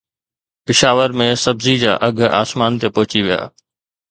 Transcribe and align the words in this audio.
پشاور 0.65 1.09
۾ 1.21 1.27
سبزي 1.43 1.75
جا 1.83 1.93
اگهه 2.07 2.29
آسمان 2.41 2.71
تي 2.81 2.87
پهچي 2.95 3.21
ويا 3.25 3.41